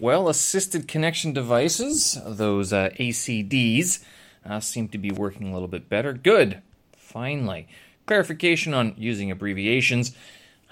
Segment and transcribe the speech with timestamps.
[0.00, 4.02] Well, assisted connection devices, those uh, ACDs,
[4.48, 6.14] uh, seem to be working a little bit better.
[6.14, 6.62] Good.
[6.96, 7.68] Finally.
[8.06, 10.16] Clarification on using abbreviations.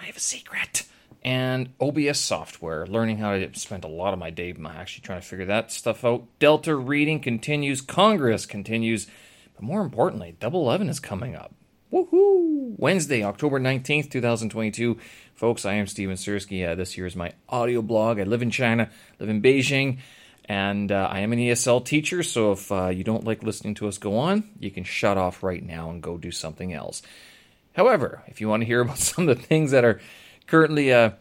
[0.01, 0.85] I have a secret.
[1.23, 5.27] And OBS software, learning how to spend a lot of my day actually trying to
[5.27, 6.25] figure that stuff out.
[6.39, 7.83] Delta reading continues.
[7.83, 9.09] Congress continues.
[9.55, 11.53] But more importantly, Double Eleven is coming up.
[11.93, 12.75] Woohoo!
[12.77, 14.99] Wednesday, October 19th, 2022.
[15.35, 16.69] Folks, I am Steven Sersky.
[16.69, 18.21] Uh, this here is my audio blog.
[18.21, 20.01] I live in China, live in Beijing,
[20.45, 22.23] and uh, I am an ESL teacher.
[22.23, 25.43] So if uh, you don't like listening to us go on, you can shut off
[25.43, 27.01] right now and go do something else.
[27.73, 29.99] However, if you want to hear about some of the things that are
[30.47, 31.13] currently uh,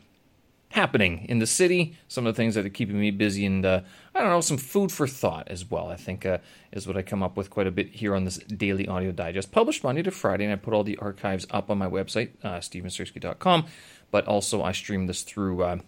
[0.70, 3.82] happening in the city, some of the things that are keeping me busy, and uh,
[4.14, 5.90] I don't know, some food for thought as well.
[5.90, 6.40] I think uh,
[6.72, 9.52] is what I come up with quite a bit here on this daily audio digest,
[9.52, 12.58] published Monday to Friday, and I put all the archives up on my website, uh,
[12.58, 13.66] stevensersky.com.
[14.12, 15.80] But also, I stream this through uh,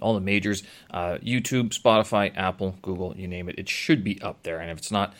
[0.00, 3.58] all the majors uh, YouTube, Spotify, Apple, Google, you name it.
[3.58, 4.58] It should be up there.
[4.58, 5.14] And if it's not,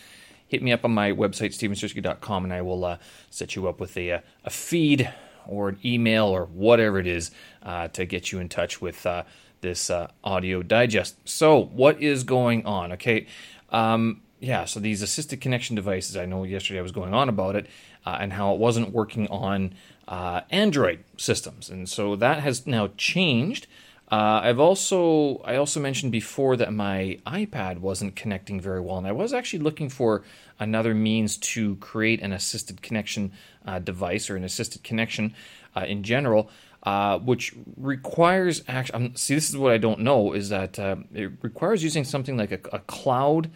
[0.47, 2.99] hit me up on my website, stevensersky.com, and I will uh,
[3.31, 5.13] set you up with a, uh, a feed
[5.47, 7.31] or an email or whatever it is
[7.63, 9.23] uh, to get you in touch with uh,
[9.61, 11.17] this uh, audio digest.
[11.25, 12.93] So, what is going on?
[12.93, 13.27] Okay.
[13.71, 17.55] Um, yeah, so these assisted connection devices, I know yesterday I was going on about
[17.55, 17.69] it
[18.05, 19.75] uh, and how it wasn't working on
[20.09, 21.71] uh, Android systems.
[21.71, 23.69] And so that has now changed.
[24.13, 29.07] Uh, I've also I also mentioned before that my iPad wasn't connecting very well, and
[29.07, 30.23] I was actually looking for
[30.61, 33.33] another means to create an assisted connection
[33.65, 35.35] uh, device or an assisted connection
[35.75, 36.51] uh, in general
[36.83, 39.07] uh, which requires actually.
[39.07, 42.37] Um, see, this is what I don't know is that uh, it requires using something
[42.37, 43.51] like a, a cloud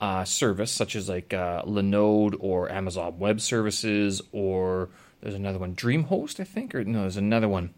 [0.00, 4.88] uh, service, such as like Linode or Amazon Web Services, or
[5.20, 7.74] there's another one, DreamHost, I think, or no, there's another one.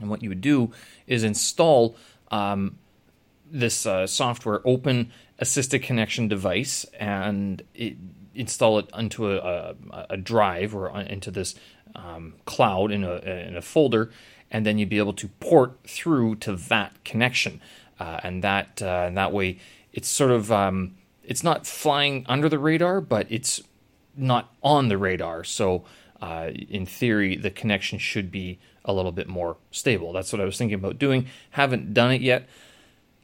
[0.00, 0.72] And what you would do
[1.06, 1.96] is install
[2.30, 2.78] um,
[3.50, 7.96] this uh, software, open assisted connection device, and it,
[8.34, 11.54] install it onto a, a, a drive or into this
[11.94, 14.10] um, cloud in a, in a folder,
[14.50, 17.60] and then you'd be able to port through to that connection,
[18.00, 19.58] uh, and that uh, and that way
[19.92, 23.62] it's sort of um, it's not flying under the radar, but it's
[24.16, 25.44] not on the radar.
[25.44, 25.84] So
[26.22, 30.12] uh, in theory, the connection should be a little bit more stable.
[30.12, 31.26] That's what I was thinking about doing.
[31.50, 32.48] Haven't done it yet.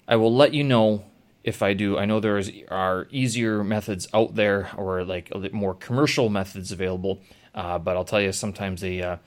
[0.09, 1.05] I will let you know
[1.45, 1.97] if I do.
[1.97, 6.73] I know there is, are easier methods out there, or like a more commercial methods
[6.73, 7.21] available.
[7.55, 9.19] Uh, but I'll tell you, sometimes they uh,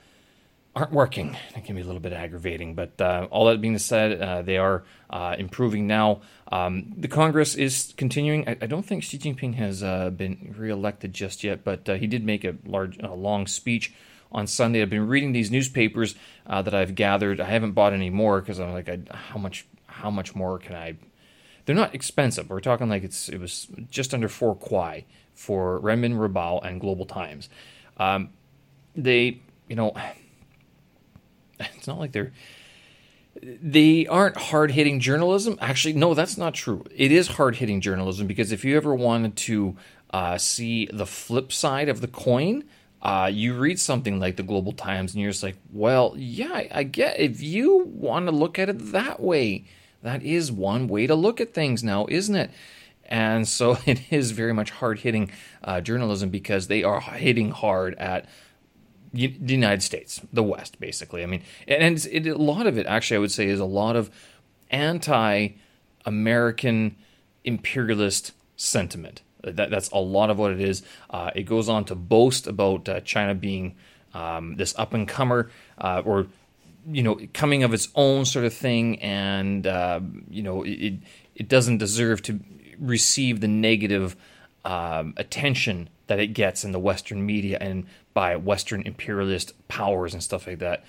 [0.74, 1.36] aren't working.
[1.54, 2.74] It can be a little bit aggravating.
[2.74, 6.22] But uh, all that being said, uh, they are uh, improving now.
[6.50, 8.48] Um, the Congress is continuing.
[8.48, 12.24] I, I, don't think Xi Jinping has uh, been reelected just yet, but he did
[12.24, 13.92] make a large, a long speech
[14.30, 14.80] on Sunday.
[14.80, 16.14] I've been reading these newspapers
[16.46, 17.40] that I've gathered.
[17.40, 20.74] I haven't bought any more because I'm like, I, how much, how much more can
[20.74, 20.96] I?
[21.64, 22.48] They're not expensive.
[22.50, 27.06] We're talking like it's it was just under four kwai for Renmin Ribao and Global
[27.06, 27.48] Times.
[27.98, 28.30] Um,
[28.96, 29.94] they, you know,
[31.76, 32.32] it's not like they're
[33.42, 35.56] they aren't hard hitting journalism.
[35.60, 36.84] Actually, no, that's not true.
[36.94, 39.76] It is hard hitting journalism because if you ever wanted to
[40.12, 42.64] uh, see the flip side of the coin,
[43.00, 46.84] uh, you read something like the Global Times and you're just like, well, yeah, I,
[46.84, 49.64] get if you want to look at it that way,
[50.02, 52.50] that is one way to look at things now, isn't it?
[53.06, 55.32] And so it is very much hard hitting
[55.64, 58.26] uh, journalism because they are hitting hard at
[59.12, 61.22] the United States, the West, basically.
[61.22, 63.96] I mean, and it, a lot of it, actually, I would say, is a lot
[63.96, 64.10] of
[64.70, 65.48] anti
[66.04, 66.96] American
[67.44, 69.22] imperialist sentiment.
[69.42, 70.82] That, that's a lot of what it is.
[71.10, 73.74] Uh, it goes on to boast about uh, China being
[74.14, 76.26] um, this up and comer uh, or
[76.86, 80.00] you know coming of its own sort of thing, and uh,
[80.30, 80.94] you know it
[81.34, 82.40] it doesn't deserve to
[82.78, 84.16] receive the negative
[84.64, 90.22] um, attention that it gets in the Western media and by Western imperialist powers and
[90.22, 90.84] stuff like that.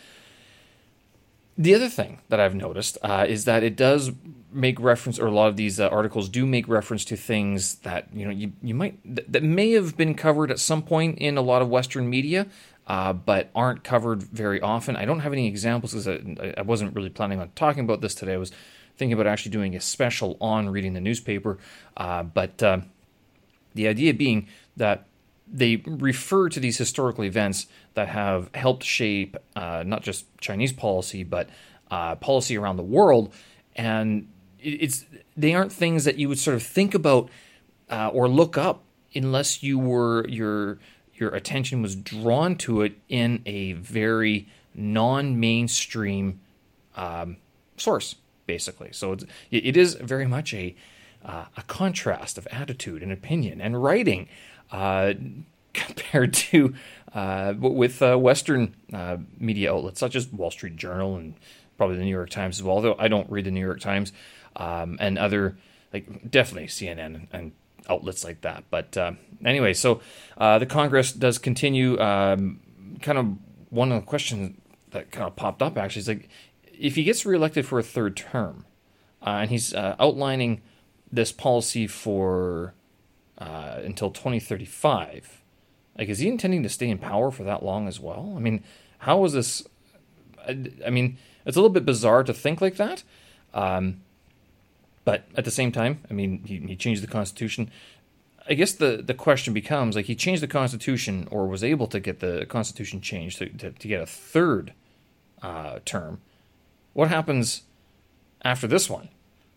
[1.58, 4.12] The other thing that I've noticed uh, is that it does
[4.52, 8.08] make reference, or a lot of these uh, articles do make reference to things that
[8.14, 11.38] you know you, you might th- that may have been covered at some point in
[11.38, 12.48] a lot of Western media,
[12.88, 14.96] uh, but aren't covered very often.
[14.96, 18.16] I don't have any examples because I, I wasn't really planning on talking about this
[18.16, 18.34] today.
[18.34, 18.52] I was
[18.98, 21.58] thinking about actually doing a special on reading the newspaper.
[21.96, 22.80] Uh, but uh,
[23.74, 24.48] the idea being
[24.78, 25.06] that
[25.54, 31.24] they refer to these historical events that have helped shape uh, not just Chinese policy,
[31.24, 31.48] but
[31.92, 33.32] uh, policy around the world.
[33.76, 34.28] And
[34.60, 35.06] it's
[35.38, 37.30] they aren't things that you would sort of think about
[37.90, 38.84] uh, or look up
[39.14, 40.80] unless you were your
[41.14, 46.40] your attention was drawn to it in a very non-mainstream
[46.96, 47.38] um,
[47.78, 48.16] source
[48.46, 48.90] basically.
[48.92, 50.76] So it's, it is very much a
[51.25, 54.28] uh, a contrast of attitude and opinion and writing
[54.72, 55.14] uh,
[55.74, 56.74] compared to
[57.14, 61.36] uh, with uh, Western uh, media outlets such as Wall Street Journal and
[61.78, 62.75] probably the New York Times as well.
[62.75, 64.12] Although I don't read the New York Times
[64.56, 65.58] um, and other
[65.92, 67.52] like definitely CNN and
[67.90, 68.64] outlets like that.
[68.69, 69.14] But uh,
[69.46, 70.02] anyway, so
[70.38, 72.00] the Congress does continue.
[72.00, 72.60] Um,
[73.02, 73.38] kind of
[73.69, 74.58] one of the questions
[74.92, 76.30] that kind of popped up actually is like
[76.78, 78.66] if he gets reelected for a third term,
[79.22, 80.62] and he's outlining
[81.13, 82.74] this policy for
[83.38, 85.42] uh, until 2035,
[85.98, 88.33] like is he intending to stay in power for that long as well?
[88.36, 88.63] I mean,
[89.00, 89.68] how is this?
[90.48, 93.04] I, I mean, it's a little bit bizarre to think like that.
[93.54, 94.01] Um,
[95.06, 97.69] but at the same time, I mean, he, he changed the constitution.
[98.48, 102.00] I guess the, the question becomes like he changed the constitution or was able to
[102.00, 104.74] get the constitution changed to, to, to get a third
[105.42, 106.21] uh, term
[106.94, 107.63] what happens
[108.44, 109.09] after this one?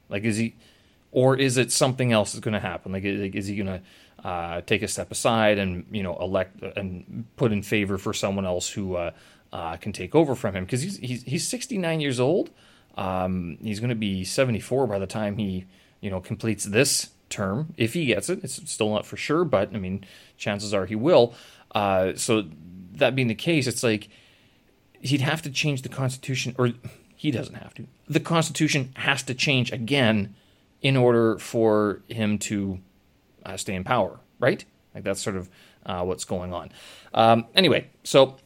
[0.09, 0.55] Like, is he,
[1.17, 2.93] or is it something else is going to happen?
[2.93, 3.81] Like, is he going
[4.21, 8.13] to uh, take a step aside and you know elect and put in favor for
[8.13, 9.13] someone else who uh,
[9.51, 10.65] uh, can take over from him?
[10.67, 12.51] Because he's, he's he's 69 years old.
[12.99, 15.65] Um, he's going to be 74 by the time he
[16.03, 18.45] you know completes this term if he gets it.
[18.45, 20.05] It's still not for sure, but I mean,
[20.37, 21.33] chances are he will.
[21.75, 22.45] Uh, so
[22.93, 24.11] that being the case, it's like
[25.01, 26.75] he'd have to change the constitution or
[27.15, 27.87] he doesn't have to.
[28.07, 30.35] The Constitution has to change again
[30.83, 32.81] in order for him to
[33.45, 34.65] uh, stay in power, right?
[34.95, 35.49] Like that's sort of
[35.85, 36.73] uh, what's going on.
[37.15, 38.37] Um, anyway, so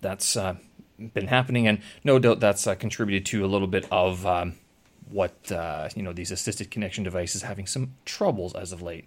[0.00, 0.56] that's uh,
[0.98, 4.54] been happening, and no doubt that's uh, contributed to a little bit of um,
[5.10, 9.06] what uh, you know these assisted connection devices having some troubles as of late.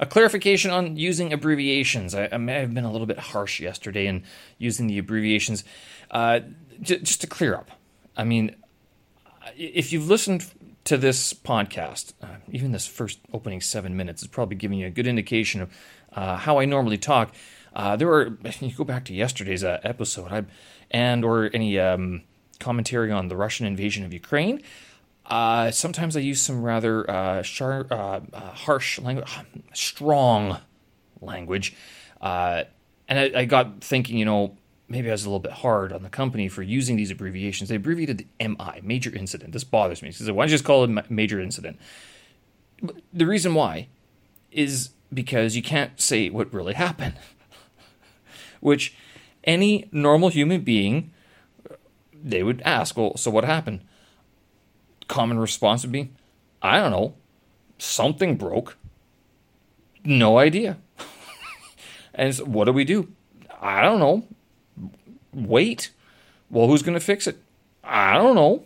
[0.00, 2.14] A clarification on using abbreviations.
[2.14, 4.24] I, I may have been a little bit harsh yesterday in
[4.58, 5.64] using the abbreviations.
[6.10, 6.40] Uh,
[6.80, 7.70] j- just to clear up,
[8.16, 8.56] I mean,
[9.56, 10.46] if you've listened
[10.84, 14.90] to this podcast, uh, even this first opening seven minutes is probably giving you a
[14.90, 15.70] good indication of
[16.12, 17.34] uh, how I normally talk.
[17.74, 20.44] Uh, there are you go back to yesterday's uh, episode, I,
[20.90, 22.22] and or any um,
[22.58, 24.62] commentary on the Russian invasion of Ukraine.
[25.24, 29.28] Uh, sometimes I use some rather uh, sharp, harsh language,
[29.72, 30.58] strong
[31.20, 31.76] language,
[32.20, 32.66] and
[33.08, 34.56] I, I got thinking, you know,
[34.92, 37.70] maybe I was a little bit hard on the company for using these abbreviations.
[37.70, 39.52] They abbreviated the MI, major incident.
[39.52, 40.10] This bothers me.
[40.12, 41.80] So why don't you just call it major incident?
[43.10, 43.88] The reason why
[44.50, 47.14] is because you can't say what really happened,
[48.60, 48.94] which
[49.44, 51.10] any normal human being
[52.12, 53.80] they would ask, well, so what happened?
[55.08, 56.12] Common response would be,
[56.60, 57.14] I don't know,
[57.78, 58.76] something broke.
[60.04, 60.76] No idea.
[62.14, 63.08] and so what do we do?
[63.58, 64.26] I don't know
[65.32, 65.90] wait.
[66.50, 67.38] Well, who's going to fix it?
[67.82, 68.64] I don't know.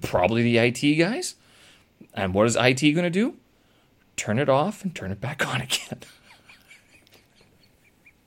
[0.00, 1.36] Probably the IT guys.
[2.14, 3.36] And what is IT going to do?
[4.16, 6.00] Turn it off and turn it back on again.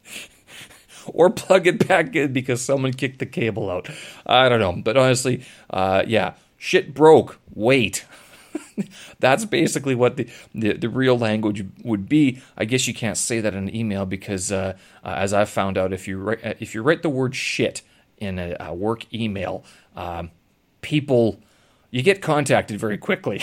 [1.08, 3.90] or plug it back in because someone kicked the cable out.
[4.26, 4.82] I don't know.
[4.82, 7.40] But honestly, uh, yeah, shit broke.
[7.54, 8.06] Wait.
[9.20, 12.42] That's basically what the, the, the, real language would be.
[12.58, 15.78] I guess you can't say that in an email because, uh, uh, as I've found
[15.78, 17.82] out, if you write, uh, if you write the word shit
[18.18, 19.64] in a, a work email,
[19.96, 20.32] um,
[20.82, 21.40] people
[21.92, 23.42] you get contacted very quickly.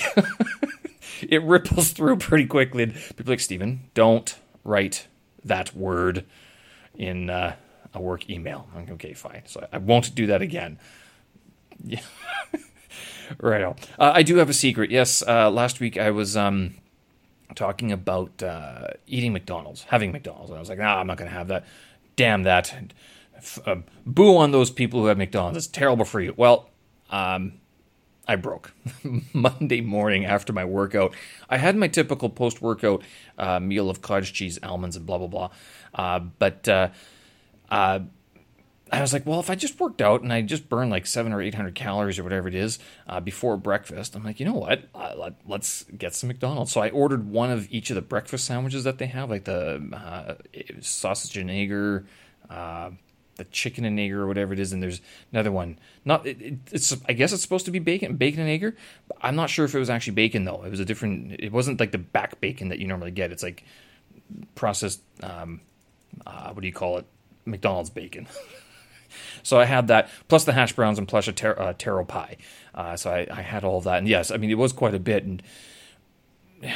[1.23, 2.87] it ripples through pretty quickly.
[2.87, 5.07] People like Stephen, don't write
[5.45, 6.25] that word
[6.95, 7.57] in uh,
[7.95, 8.69] a work email.
[8.91, 9.43] okay, fine.
[9.47, 10.79] So I won't do that again.
[11.85, 12.01] Yeah.
[13.41, 13.77] Right on.
[13.99, 14.91] Uh, I do have a secret.
[14.91, 16.75] Yes, uh, last week I was um,
[17.55, 21.31] talking about uh, eating McDonald's, having McDonald's, and I was like, "Nah, I'm not going
[21.31, 21.65] to have that.
[22.17, 22.93] Damn that!
[23.67, 23.77] Uh,
[24.07, 25.59] boo on those people who have McDonald's.
[25.59, 26.69] It's terrible for you." Well,
[27.11, 27.55] um,
[28.27, 28.73] I broke
[29.33, 31.15] Monday morning after my workout.
[31.49, 33.03] I had my typical post-workout
[33.39, 35.51] uh, meal of cottage cheese, almonds, and blah blah blah.
[35.95, 36.69] Uh, but
[38.93, 41.33] I was like, well, if I just worked out and I just burned like seven
[41.33, 44.53] or eight hundred calories or whatever it is uh, before breakfast, I'm like, you know
[44.53, 44.85] what?
[44.95, 46.73] Uh, let, us get some McDonald's.
[46.73, 49.83] So I ordered one of each of the breakfast sandwiches that they have, like the
[49.95, 50.35] uh,
[50.83, 52.05] sausage and egg,
[52.51, 52.91] uh,
[53.37, 54.75] the chicken and egg, or whatever it is.
[54.75, 55.01] And there's
[55.33, 55.79] another one.
[56.05, 58.77] Not it, it's I guess it's supposed to be bacon, bacon and egg.
[59.23, 60.65] I'm not sure if it was actually bacon though.
[60.65, 61.41] It was a different.
[61.41, 63.33] It wasn't like the back bacon that you normally get.
[63.33, 63.65] It's like
[64.55, 65.01] processed.
[65.23, 65.63] Um,
[66.27, 67.07] uh, what do you call it?
[67.47, 68.29] McDonald's bacon.
[69.43, 72.37] So I had that, plus the hash browns and plus a tar- uh, taro pie.
[72.75, 73.99] Uh, so I, I, had all of that.
[73.99, 75.25] And yes, I mean, it was quite a bit.
[75.25, 75.43] And,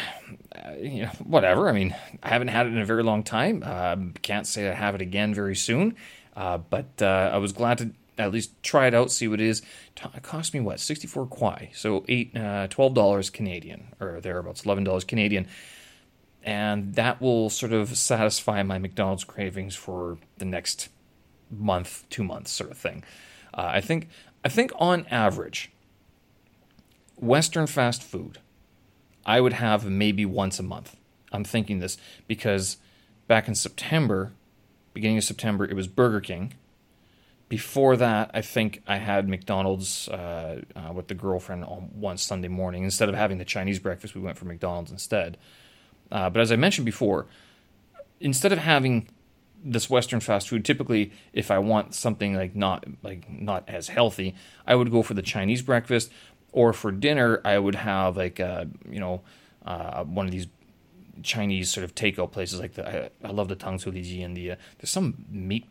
[0.81, 1.69] you know, whatever.
[1.69, 3.63] I mean, I haven't had it in a very long time.
[3.65, 5.97] Uh, can't say I have it again very soon.
[6.37, 9.47] Uh, but uh, I was glad to at least try it out, see what it
[9.47, 9.63] is.
[10.15, 14.65] It cost me what sixty four kwai, so eight uh, twelve dollars Canadian or thereabouts,
[14.65, 15.47] eleven dollars Canadian,
[16.43, 20.89] and that will sort of satisfy my McDonald's cravings for the next
[21.51, 23.05] month, two months, sort of thing.
[23.55, 24.09] Uh, I think
[24.45, 25.73] I think on average,
[27.17, 28.39] Western fast food,
[29.25, 30.97] I would have maybe once a month.
[31.33, 31.99] I'm thinking this
[32.29, 32.77] because
[33.27, 34.33] back in September,
[34.95, 36.55] beginning of September, it was Burger King.
[37.49, 42.49] Before that, I think I had McDonald's uh, uh, with the girlfriend on one Sunday
[42.49, 42.83] morning.
[42.83, 45.37] Instead of having the Chinese breakfast, we went for McDonald's instead.
[46.11, 47.27] Uh, but as I mentioned before,
[48.21, 49.09] instead of having
[49.71, 54.35] this Western fast food, typically, if I want something like not like not as healthy,
[54.67, 56.11] I would go for the Chinese breakfast,
[56.53, 59.23] or for dinner, I would have like uh, you know
[59.65, 60.47] uh, one of these
[61.23, 64.23] Chinese sort of takeout places like the I, I love the Tang Su Li Ji
[64.23, 65.67] and the uh, there's some meat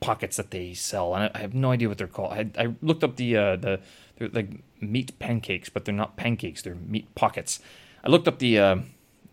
[0.00, 2.32] pockets that they sell and I, I have no idea what they're called.
[2.32, 3.80] I, I looked up the uh, the
[4.16, 4.50] they're like
[4.80, 6.62] meat pancakes, but they're not pancakes.
[6.62, 7.60] They're meat pockets.
[8.04, 8.76] I looked up the uh,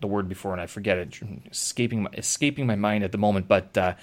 [0.02, 1.20] the word before and I forget it.
[1.52, 3.78] Escaping my, escaping my mind at the moment, but.
[3.78, 3.94] Uh,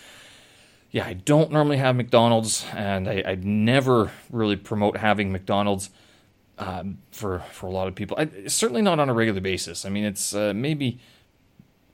[0.92, 5.88] yeah, I don't normally have McDonald's, and I, I never really promote having McDonald's
[6.58, 8.16] um, for for a lot of people.
[8.18, 9.84] I, certainly not on a regular basis.
[9.84, 10.98] I mean, it's uh, maybe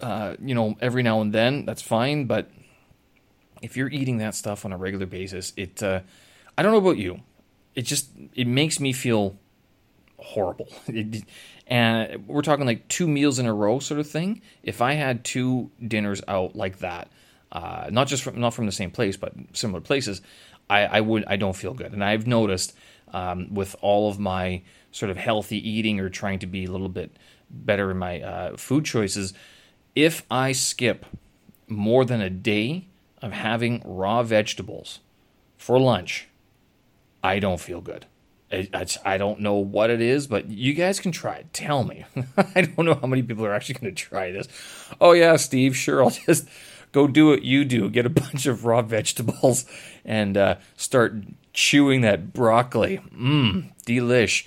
[0.00, 2.26] uh, you know, every now and then, that's fine.
[2.26, 2.50] But
[3.62, 6.00] if you're eating that stuff on a regular basis, it, uh,
[6.56, 7.20] I don't know about you,
[7.74, 9.38] it just, it makes me feel
[10.18, 10.68] horrible.
[11.68, 14.40] And we're talking like two meals in a row sort of thing.
[14.62, 17.10] If I had two dinners out like that,
[17.50, 20.22] uh, not just from, not from the same place, but similar places,
[20.70, 21.92] I, I would, I don't feel good.
[21.92, 22.76] And I've noticed,
[23.12, 26.88] um, with all of my sort of healthy eating or trying to be a little
[26.88, 27.16] bit
[27.50, 29.34] better in my uh, food choices,
[29.96, 31.04] if I skip
[31.66, 32.86] more than a day
[33.22, 35.00] of having raw vegetables
[35.56, 36.28] for lunch,
[37.24, 38.06] I don't feel good.
[38.52, 41.52] I, I, I, don't know what it is, but you guys can try it.
[41.52, 42.04] Tell me.
[42.54, 44.46] I don't know how many people are actually going to try this.
[45.00, 46.48] Oh, yeah, Steve, sure, I'll just
[46.92, 47.90] go do what you do.
[47.90, 49.66] Get a bunch of raw vegetables
[50.04, 51.14] and uh, start
[51.52, 52.98] chewing that broccoli.
[53.12, 54.46] Mmm, delish.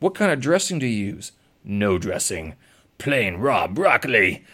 [0.00, 1.32] What kind of dressing do you use?
[1.64, 2.54] No dressing.
[2.98, 4.44] Plain raw broccoli.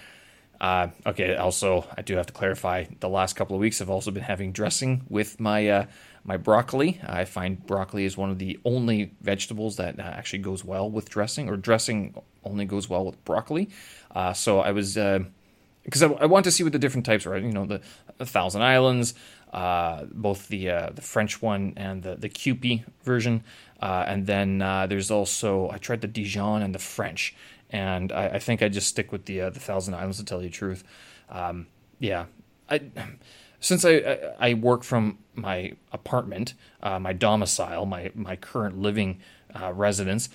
[0.60, 1.34] Uh, okay.
[1.36, 2.84] Also, I do have to clarify.
[3.00, 5.86] The last couple of weeks, I've also been having dressing with my uh,
[6.26, 7.00] my broccoli.
[7.06, 11.08] I find broccoli is one of the only vegetables that uh, actually goes well with
[11.08, 12.14] dressing, or dressing
[12.44, 13.70] only goes well with broccoli.
[14.14, 17.26] Uh, so I was because uh, I, I, want to see what the different types
[17.26, 17.38] are.
[17.38, 17.80] You know, the,
[18.18, 19.14] the Thousand Islands,
[19.52, 23.44] uh, both the the French one and the the Kewpie version,
[23.80, 27.34] and then there's also I tried the Dijon and the French
[27.70, 30.42] and I, I think I just stick with the uh, the Thousand Islands to tell
[30.42, 30.84] you the truth.
[31.28, 31.66] Um,
[31.98, 32.26] yeah,
[32.68, 32.80] I
[33.60, 39.20] since I, I, work from my apartment, uh, my domicile, my my current living
[39.54, 40.28] uh, residence,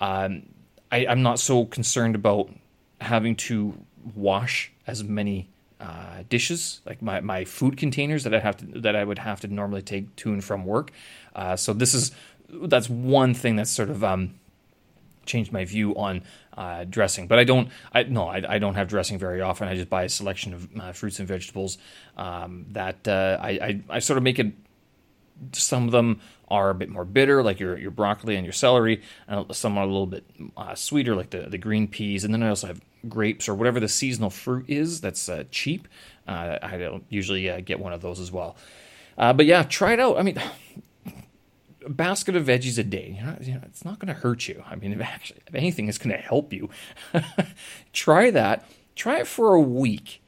[0.00, 0.42] um,
[0.90, 2.50] I, I'm not so concerned about
[3.00, 3.74] having to
[4.14, 5.48] wash as many
[5.80, 9.40] uh, dishes, like my, my food containers that I have to that I would have
[9.40, 10.90] to normally take to and from work.
[11.34, 12.12] Uh, so this is
[12.50, 14.34] that's one thing that's sort of um,
[15.30, 16.22] changed my view on
[16.56, 17.26] uh, dressing.
[17.26, 17.68] But I don't.
[17.92, 18.28] I no.
[18.28, 19.68] I, I, don't have dressing very often.
[19.68, 21.78] I just buy a selection of uh, fruits and vegetables
[22.16, 24.52] um, that uh, I, I, I sort of make it.
[25.52, 29.02] Some of them are a bit more bitter, like your your broccoli and your celery.
[29.28, 30.24] And some are a little bit
[30.56, 32.24] uh, sweeter, like the the green peas.
[32.24, 35.88] And then I also have grapes or whatever the seasonal fruit is that's uh, cheap.
[36.28, 38.56] Uh, I don't usually get one of those as well.
[39.16, 40.18] but yeah, try it out.
[40.18, 40.38] I mean,
[41.84, 43.16] a basket of veggies a day.
[43.18, 44.62] You know, you know it's not going to hurt you.
[44.66, 46.70] I mean, if, actually, if anything, it's going to help you.
[47.92, 48.68] try that.
[48.94, 50.22] Try it for a week,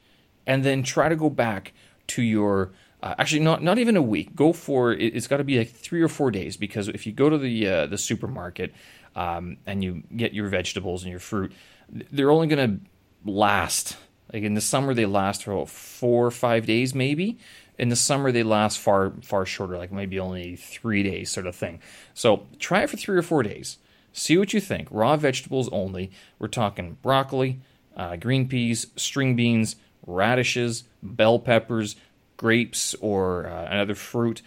[0.47, 1.73] and then try to go back
[2.07, 2.71] to your.
[3.01, 4.35] Uh, actually, not not even a week.
[4.35, 7.11] Go for it, has got to be like three or four days because if you
[7.11, 8.73] go to the uh, the supermarket
[9.15, 11.51] um, and you get your vegetables and your fruit,
[11.89, 13.97] they're only going to last.
[14.31, 17.37] Like in the summer, they last for four or five days, maybe
[17.77, 21.55] in the summer they last far far shorter like maybe only three days sort of
[21.55, 21.79] thing.
[22.13, 23.77] So try it for three or four days.
[24.11, 24.87] See what you think.
[24.91, 26.11] Raw vegetables only.
[26.39, 27.61] We're talking broccoli
[27.95, 29.75] uh, green peas string beans
[30.05, 31.95] radishes bell peppers
[32.37, 34.41] grapes or uh, another fruit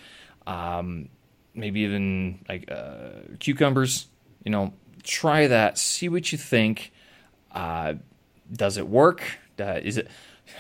[0.47, 1.09] um,
[1.55, 4.07] maybe even like uh, cucumbers.
[4.45, 5.79] You know try that.
[5.79, 6.93] See what you think.
[7.53, 7.95] Uh,
[8.53, 9.23] does it work?
[9.59, 10.09] Is it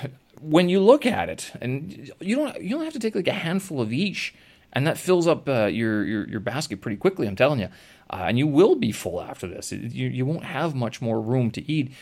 [0.41, 3.33] when you look at it, and you don't you don't have to take like a
[3.33, 4.35] handful of each,
[4.73, 7.27] and that fills up uh, your, your your basket pretty quickly.
[7.27, 7.69] I'm telling you,
[8.11, 9.73] uh, and you will be full after this.
[9.73, 11.93] You you won't have much more room to eat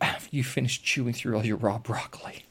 [0.00, 2.44] after you finish chewing through all your raw broccoli.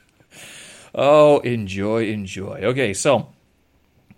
[0.94, 2.60] oh, enjoy, enjoy.
[2.62, 3.28] Okay, so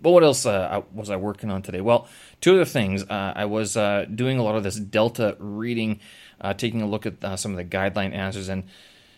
[0.01, 1.81] But what else uh, was I working on today?
[1.81, 2.07] Well,
[2.41, 3.03] two other things.
[3.03, 5.99] Uh, I was uh, doing a lot of this Delta reading,
[6.39, 8.63] uh, taking a look at uh, some of the guideline answers, and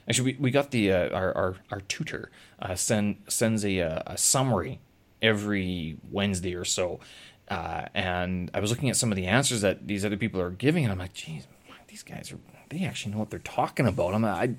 [0.07, 2.31] actually, we, we got the uh, our, our, our tutor
[2.75, 4.79] send sends a, a summary
[5.21, 6.99] every Wednesday or so,
[7.47, 10.83] and I was looking at some of the answers that these other people are giving,
[10.83, 11.47] and I'm like, geez,
[11.87, 12.39] these guys are
[12.69, 14.13] they actually know what they're talking about.
[14.13, 14.55] I'm I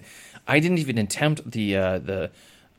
[0.46, 2.30] I didn't even attempt the the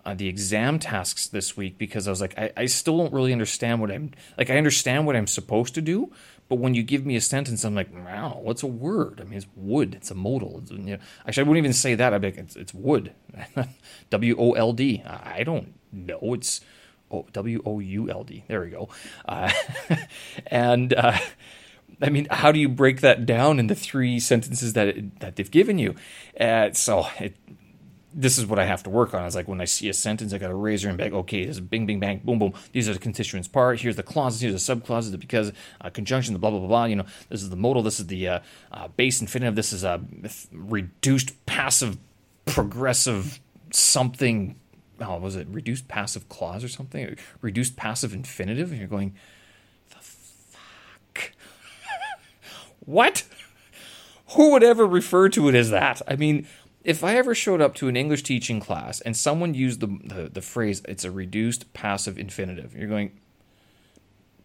[0.05, 3.31] uh, the exam tasks this week because I was like, I, I still don't really
[3.31, 4.49] understand what I'm like.
[4.49, 6.11] I understand what I'm supposed to do,
[6.49, 9.19] but when you give me a sentence, I'm like, wow, what's a word?
[9.21, 9.95] I mean, it's wood.
[9.95, 10.59] It's a modal.
[10.61, 10.97] It's, you know,
[11.27, 12.13] actually, I wouldn't even say that.
[12.13, 13.13] I'd be like, it's, it's wood.
[14.09, 15.03] W O L D.
[15.05, 16.33] I don't know.
[16.33, 16.61] It's
[17.31, 18.43] W O U L D.
[18.47, 18.89] There we go.
[19.27, 19.51] Uh,
[20.47, 21.17] and uh,
[22.01, 25.35] I mean, how do you break that down in the three sentences that it, that
[25.35, 25.95] they've given you?
[26.39, 27.35] Uh, so it
[28.13, 29.25] this is what I have to work on.
[29.25, 31.11] It's like when I see a sentence, I got a razor and back.
[31.11, 32.53] Okay, this is bing, bing, bang, boom, boom.
[32.71, 33.81] These are the constituents part.
[33.81, 34.41] Here's the clauses.
[34.41, 35.11] Here's the subclauses.
[35.11, 35.51] The because,
[35.81, 36.85] uh, conjunction, the blah, blah, blah, blah.
[36.85, 37.81] You know, this is the modal.
[37.81, 38.39] This is the uh,
[38.71, 39.55] uh, base infinitive.
[39.55, 40.01] This is a
[40.51, 41.97] reduced passive
[42.45, 43.39] progressive
[43.71, 44.59] something.
[44.99, 47.17] Oh, was it reduced passive clause or something?
[47.41, 48.71] Reduced passive infinitive.
[48.71, 49.15] And you're going,
[49.89, 51.31] the fuck?
[52.79, 53.23] what?
[54.35, 56.01] Who would ever refer to it as that?
[56.07, 56.47] I mean,
[56.83, 60.29] if I ever showed up to an English teaching class and someone used the, the,
[60.29, 63.11] the phrase, it's a reduced passive infinitive, you're going,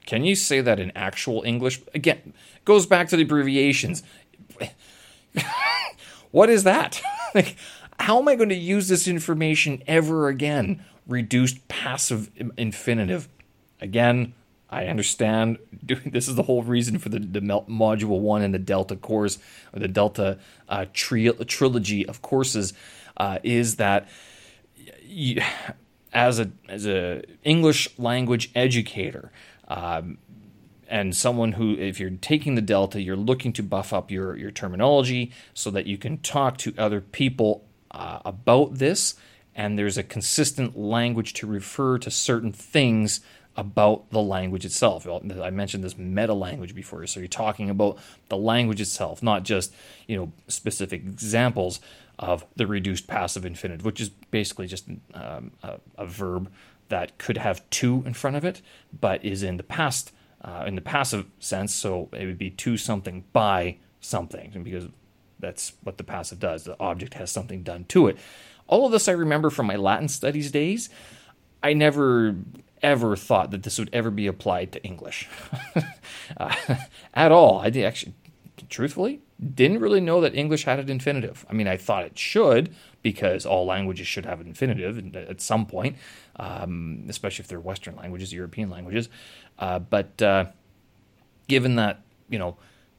[0.06, 1.80] can you say that in actual English?
[1.94, 2.32] Again,
[2.64, 4.02] goes back to the abbreviations.
[6.30, 7.02] what is that?
[7.34, 7.56] like,
[7.98, 10.84] how am I going to use this information ever again?
[11.06, 13.28] Reduced passive infinitive.
[13.80, 14.34] Again,
[14.70, 15.58] I understand.
[16.04, 19.38] This is the whole reason for the, the module one and the Delta course
[19.72, 22.74] or the Delta uh, tri- trilogy of courses
[23.16, 24.08] uh, is that
[25.02, 25.40] you,
[26.12, 29.32] as a as a English language educator.
[29.66, 30.18] Um,
[30.88, 34.50] and someone who, if you're taking the Delta, you're looking to buff up your, your
[34.50, 39.14] terminology so that you can talk to other people uh, about this,
[39.54, 43.20] and there's a consistent language to refer to certain things
[43.58, 45.04] about the language itself.
[45.06, 49.74] I mentioned this meta language before, so you're talking about the language itself, not just
[50.06, 51.80] you know specific examples
[52.20, 56.50] of the reduced passive infinitive, which is basically just um, a, a, verb
[56.88, 58.62] that could have to in front of it,
[58.98, 61.74] but is in the past uh, in the passive sense.
[61.74, 64.86] So it would be to something by something, because
[65.40, 66.62] that's what the passive does.
[66.62, 68.18] The object has something done to it.
[68.68, 70.90] All of this I remember from my Latin studies days.
[71.60, 72.36] I never
[72.82, 75.28] ever thought that this would ever be applied to English
[76.36, 76.54] uh,
[77.14, 77.58] at all.
[77.58, 78.14] I did actually,
[78.68, 79.20] truthfully,
[79.54, 81.46] didn't really know that English had an infinitive.
[81.48, 85.66] I mean, I thought it should because all languages should have an infinitive at some
[85.66, 85.96] point,
[86.36, 89.08] um, especially if they're Western languages, European languages.
[89.58, 90.46] Uh, but uh,
[91.46, 92.56] given that you know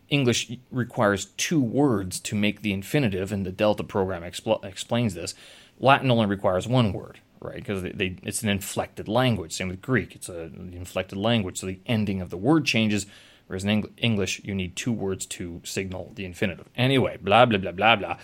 [0.09, 5.35] English requires two words to make the infinitive, and the Delta program expl- explains this,
[5.77, 7.55] Latin only requires one word right?
[7.55, 9.53] Because they, they, it's an inflected language.
[9.53, 13.05] Same with Greek, it's an inflected language, so the ending of the word changes.
[13.47, 16.69] Whereas in Eng- English, you need two words to signal the infinitive.
[16.75, 18.17] Anyway, blah blah blah blah blah.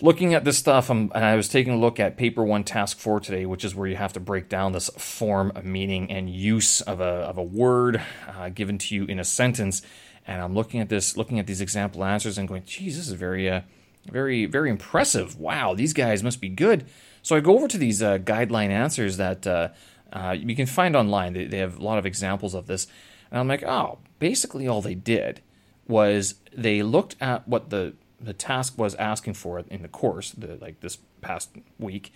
[0.00, 2.98] Looking at this stuff, I'm, and I was taking a look at paper one, task
[2.98, 6.80] four today, which is where you have to break down this form, meaning, and use
[6.80, 9.82] of a of a word uh, given to you in a sentence.
[10.26, 13.14] And I'm looking at this, looking at these example answers, and going, "Geez, this is
[13.14, 13.62] very, uh,
[14.10, 15.38] very, very impressive.
[15.38, 16.86] Wow, these guys must be good."
[17.28, 19.68] So I go over to these uh, guideline answers that uh,
[20.10, 21.34] uh, you can find online.
[21.34, 22.86] They, they, have a lot of examples of this.
[23.30, 25.42] And I'm like, oh, basically all they did
[25.86, 30.56] was they looked at what the, the task was asking for in the course, the,
[30.56, 32.14] like this past week,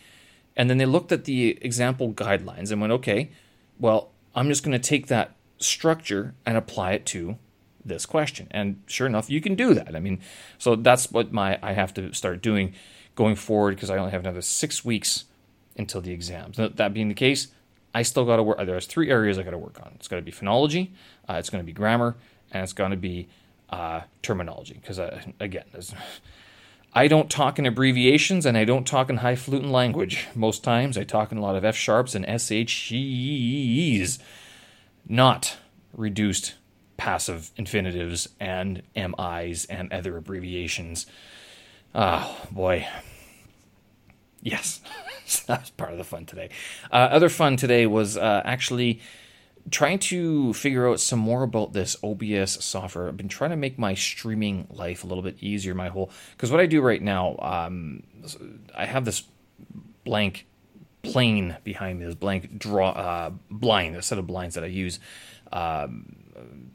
[0.57, 3.33] and then they looked at the example guidelines and went, okay,
[3.79, 7.37] well, I'm just going to take that structure and apply it to
[7.85, 8.49] this question.
[8.51, 9.95] And sure enough, you can do that.
[9.95, 10.21] I mean,
[10.57, 12.73] so that's what my I have to start doing
[13.15, 15.25] going forward because I only have another six weeks
[15.77, 16.57] until the exams.
[16.57, 17.49] That being the case,
[17.95, 18.59] I still got to work.
[18.65, 19.93] There's three areas I got to work on.
[19.97, 20.91] It's got to be phonology,
[21.29, 22.17] uh, it's going to be grammar,
[22.51, 23.29] and it's going to be
[23.71, 24.75] uh, terminology.
[24.75, 25.65] Because uh, again,
[26.95, 30.29] I don't talk in abbreviations and I don't talk in highfalutin language.
[30.35, 34.19] Most times, I talk in a lot of F sharps and SHEs,
[35.09, 35.57] not
[35.95, 36.55] reduced
[36.99, 41.07] passive infinitives and MIs and other abbreviations.
[41.95, 42.87] Oh, boy.
[44.43, 44.81] Yes,
[45.47, 46.51] that's part of the fun today.
[46.91, 49.01] Uh, other fun today was uh, actually
[49.71, 53.09] trying to figure out some more about this OBS software.
[53.09, 55.75] I've been trying to make my streaming life a little bit easier.
[55.75, 58.03] My whole because what I do right now, um,
[58.75, 59.23] I have this
[60.05, 60.47] blank
[61.03, 64.99] plane behind me, this blank draw uh, blind, a set of blinds that I use
[65.53, 66.17] um,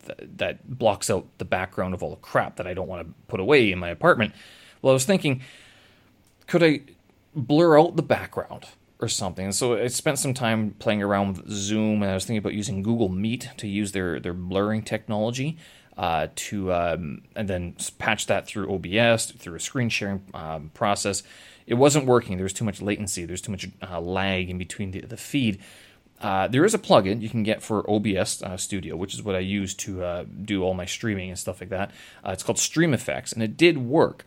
[0.05, 3.13] th- that blocks out the background of all the crap that I don't want to
[3.27, 4.33] put away in my apartment.
[4.81, 5.41] Well, I was thinking,
[6.47, 6.81] could I
[7.35, 8.65] blur out the background
[8.99, 9.45] or something?
[9.45, 12.53] And so I spent some time playing around with Zoom, and I was thinking about
[12.53, 15.57] using Google Meet to use their their blurring technology.
[15.97, 21.23] Uh, to um, and then patch that through OBS through a screen sharing um, process.
[21.65, 22.37] It wasn't working.
[22.37, 23.25] There was too much latency.
[23.25, 25.59] There's too much uh, lag in between the, the feed.
[26.19, 29.35] Uh, there is a plugin you can get for OBS uh, Studio, which is what
[29.35, 31.91] I use to uh, do all my streaming and stuff like that.
[32.25, 34.25] Uh, it's called Stream Effects, and it did work.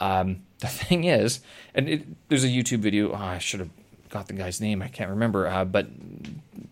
[0.00, 1.40] Um, the thing is,
[1.74, 3.12] and it, there's a YouTube video.
[3.12, 3.70] Oh, I should have
[4.08, 4.82] got the guy's name.
[4.82, 5.46] I can't remember.
[5.46, 5.86] Uh, but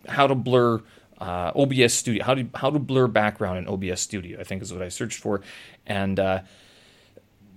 [0.08, 0.82] how to blur
[1.20, 4.72] uh, OBS Studio, how to how to blur background in OBS Studio, I think is
[4.72, 5.40] what I searched for,
[5.86, 6.40] and uh,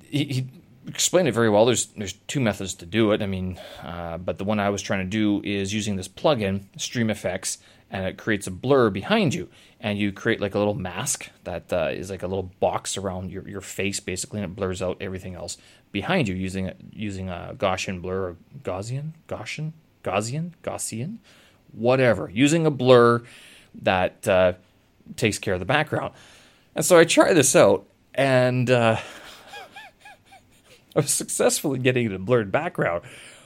[0.04, 0.48] he, he,
[0.88, 1.66] explained it very well.
[1.66, 3.22] There's there's two methods to do it.
[3.22, 6.66] I mean, uh, but the one I was trying to do is using this plugin,
[6.78, 7.58] StreamEffects,
[7.92, 9.50] and it creates a blur behind you,
[9.80, 13.32] and you create like a little mask that uh, is like a little box around
[13.32, 15.58] your, your face basically, and it blurs out everything else
[15.92, 19.74] behind you using using a Gaussian blur or Gaussian, Gaussian,
[20.04, 21.18] Gaussian, Gaussian,
[21.74, 23.24] whatever, using a blur
[23.82, 24.54] that uh,
[25.18, 26.14] takes care of the background.
[26.74, 28.98] And so I tried this out, and uh,
[30.96, 33.04] I was successfully getting a blurred background.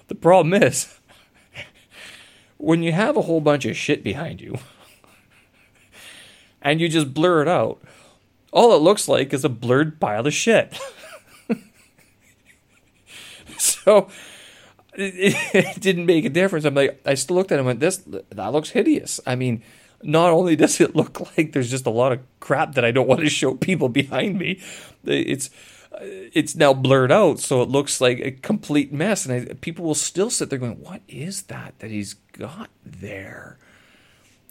[0.08, 1.00] The problem is,
[2.58, 4.58] when you have a whole bunch of shit behind you,
[6.62, 7.82] and you just blur it out,
[8.52, 10.80] all it looks like is a blurred pile of shit.
[13.58, 14.10] so
[14.96, 16.66] it, it, didn't make a difference.
[16.66, 19.62] I'm like, I still looked at it and went, "This that looks hideous." I mean,
[20.02, 23.08] not only does it look like there's just a lot of crap that I don't
[23.08, 24.62] want to show people behind me,
[25.04, 25.50] it's
[26.02, 29.26] it's now blurred out, so it looks like a complete mess.
[29.26, 33.58] And I, people will still sit there going, "What is that that he's got there?"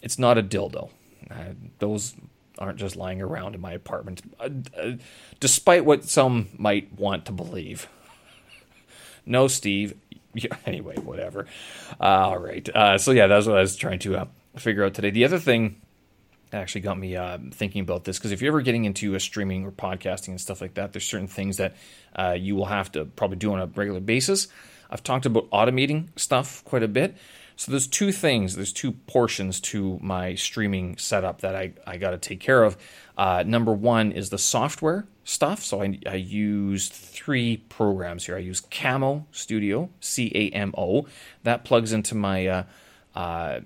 [0.02, 0.90] It's not a dildo.
[1.30, 2.14] Uh, those
[2.58, 4.92] aren't just lying around in my apartment, uh, uh,
[5.40, 7.88] despite what some might want to believe.
[9.26, 9.94] no, Steve.
[10.36, 11.46] Yeah, anyway, whatever.
[12.00, 12.68] all right.
[12.74, 14.24] Uh, so yeah, that's what I was trying to uh,
[14.56, 15.10] figure out today.
[15.10, 15.80] The other thing
[16.54, 19.64] actually got me uh, thinking about this because if you're ever getting into a streaming
[19.64, 21.74] or podcasting and stuff like that, there's certain things that
[22.16, 24.48] uh, you will have to probably do on a regular basis.
[24.90, 27.16] I've talked about automating stuff quite a bit.
[27.56, 32.10] So there's two things, there's two portions to my streaming setup that I, I got
[32.10, 32.76] to take care of.
[33.16, 35.62] Uh, number one is the software stuff.
[35.62, 38.34] So I, I use three programs here.
[38.34, 41.06] I use Camo Studio, C A M O.
[41.44, 42.62] That plugs into my uh,
[43.14, 43.60] uh,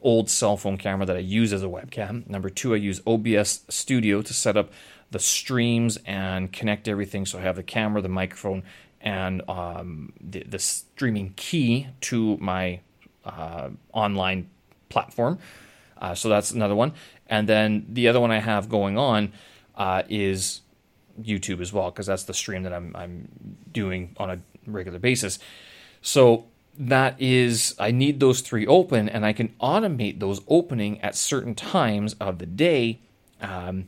[0.00, 2.26] old cell phone camera that I use as a webcam.
[2.28, 4.70] Number two, I use OBS Studio to set up
[5.10, 7.26] the streams and connect everything.
[7.26, 8.62] So I have the camera, the microphone,
[9.00, 12.80] and um, the, the, streaming key to my
[13.24, 14.50] uh, online
[14.88, 15.38] platform.
[15.96, 16.92] Uh, so that's another one.
[17.28, 19.32] And then the other one I have going on
[19.76, 20.62] uh, is
[21.20, 23.28] YouTube as well, because that's the stream that I'm, I'm
[23.72, 25.38] doing on a regular basis.
[26.02, 26.46] So
[26.78, 31.54] that is I need those three open and I can automate those opening at certain
[31.54, 33.00] times of the day,
[33.40, 33.86] um,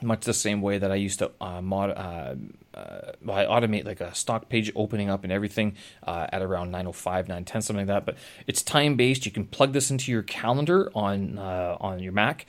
[0.00, 2.34] much the same way that I used to uh, mod, uh,
[2.74, 7.26] uh, I automate like a stock page opening up and everything uh, at around 905,
[7.28, 8.06] 910, something like that.
[8.06, 9.26] But it's time based.
[9.26, 12.46] You can plug this into your calendar on uh, on your Mac,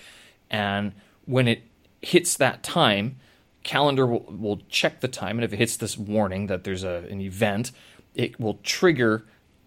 [0.50, 0.94] and
[1.26, 1.64] when it
[2.02, 3.18] hits that time,
[3.64, 7.06] calendar will, will check the time, and if it hits this warning that there's a,
[7.10, 7.72] an event,
[8.16, 9.26] it will trigger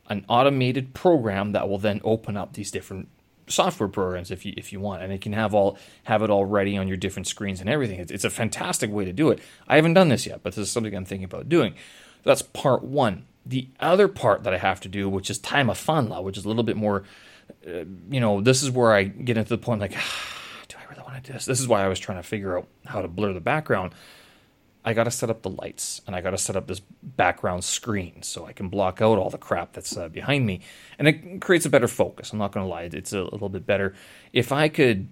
[0.09, 3.09] an automated program that will then open up these different
[3.49, 6.45] software programs if you if you want and it can have all have it all
[6.45, 8.01] ready on your different screens and everything.
[8.01, 9.40] It's, it's a fantastic way to do it.
[9.69, 11.75] I haven't done this yet but this is something i'm thinking about doing.
[11.75, 13.27] So that's part one.
[13.45, 16.45] The other part that i have to do which is time of fun which is
[16.45, 17.05] a little bit more
[17.66, 20.90] uh, you know this is where i get into the point like ah, do i
[20.90, 21.45] really want to do this?
[21.45, 23.95] This is why i was trying to figure out how to blur the background
[24.87, 27.64] I got to set up the lights and I got to set up this background
[27.64, 30.61] screen so I can block out all the crap that's uh, behind me.
[30.96, 32.33] And it creates a better focus.
[32.33, 33.94] I'm not going to lie, it's a little bit better.
[34.33, 35.09] If I could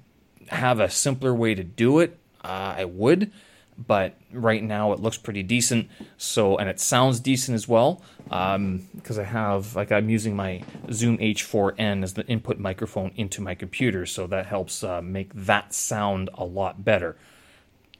[0.48, 3.32] have a simpler way to do it, uh, I would.
[3.76, 5.88] But right now it looks pretty decent.
[6.16, 8.00] So, and it sounds decent as well.
[8.30, 13.42] Um, because I have, like, I'm using my Zoom H4n as the input microphone into
[13.42, 14.06] my computer.
[14.06, 17.16] So that helps uh, make that sound a lot better.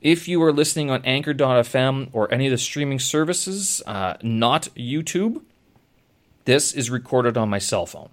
[0.05, 5.41] If you are listening on Anchor.fm or any of the streaming services, uh, not YouTube,
[6.45, 8.11] this is recorded on my cell phone.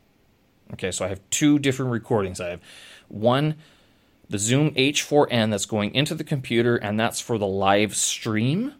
[0.71, 2.39] Okay, so I have two different recordings.
[2.39, 2.61] I have
[3.09, 3.55] one,
[4.29, 8.73] the Zoom H4n that's going into the computer, and that's for the live stream.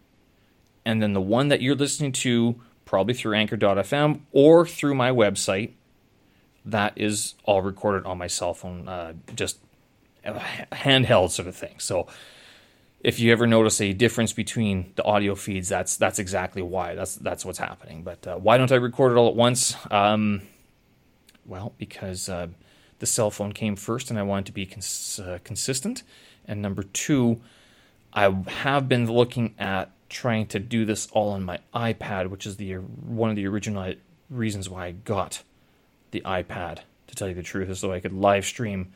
[0.86, 5.72] And then the one that you're listening to, probably through Anchor.fm or through my website,
[6.64, 9.58] that is all recorded on my cell phone, uh, just
[10.24, 11.74] handheld sort of thing.
[11.76, 12.06] So
[13.02, 16.94] if you ever notice a difference between the audio feeds, that's that's exactly why.
[16.94, 18.02] That's that's what's happening.
[18.04, 19.74] But uh, why don't I record it all at once?
[19.90, 20.42] Um,
[21.44, 22.48] well, because uh,
[23.00, 26.04] the cell phone came first, and I wanted to be cons- uh, consistent.
[26.46, 27.40] And number two,
[28.12, 32.56] I have been looking at trying to do this all on my iPad, which is
[32.56, 33.94] the one of the original
[34.30, 35.42] reasons why I got
[36.12, 36.80] the iPad.
[37.08, 38.92] To tell you the truth, is so I could live stream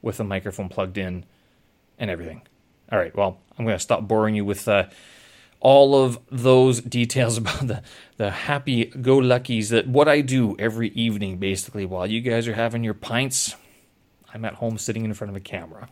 [0.00, 1.24] with a microphone plugged in
[1.98, 2.42] and everything.
[2.90, 4.84] All right, well, I'm going to stop boring you with uh,
[5.60, 7.82] all of those details about the,
[8.16, 12.54] the happy go luckies that what I do every evening, basically, while you guys are
[12.54, 13.56] having your pints.
[14.32, 15.88] I'm at home sitting in front of a camera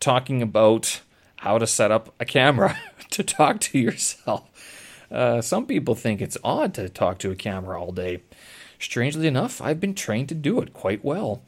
[0.00, 1.02] talking about
[1.36, 2.78] how to set up a camera
[3.10, 4.48] to talk to yourself.
[5.10, 8.22] Uh, some people think it's odd to talk to a camera all day.
[8.78, 11.42] Strangely enough, I've been trained to do it quite well.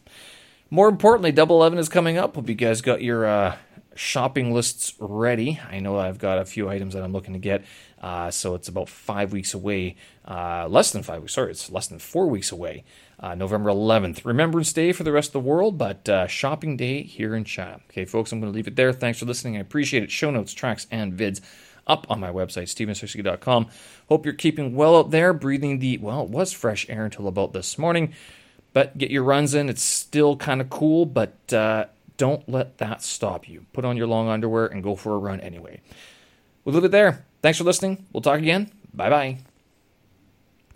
[0.71, 2.35] More importantly, Double Eleven is coming up.
[2.35, 3.57] Hope you guys got your uh,
[3.97, 5.61] shopping lists ready.
[5.71, 7.65] I know I've got a few items that I'm looking to get,
[8.03, 9.97] uh, so it's about five weeks away.
[10.27, 11.35] Uh, less than five weeks.
[11.35, 12.85] Sorry, it's less than four weeks away.
[13.21, 14.25] Uh, November 11th.
[14.25, 17.81] Remembrance Day for the rest of the world, but uh, shopping day here in China.
[17.91, 18.93] Okay, folks, I'm going to leave it there.
[18.93, 19.57] Thanks for listening.
[19.57, 20.11] I appreciate it.
[20.11, 21.41] Show notes, tracks, and vids
[21.87, 23.69] up on my website, stephensirsky.com.
[24.09, 27.53] Hope you're keeping well out there, breathing the, well, it was fresh air until about
[27.53, 28.15] this morning,
[28.73, 29.69] but get your runs in.
[29.69, 33.67] It's still kind of cool, but uh, don't let that stop you.
[33.73, 35.81] Put on your long underwear and go for a run anyway.
[36.65, 37.25] We'll leave it there.
[37.43, 38.07] Thanks for listening.
[38.13, 38.71] We'll talk again.
[38.93, 39.39] Bye bye.